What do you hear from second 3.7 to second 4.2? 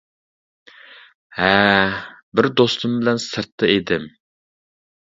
ئىدىم.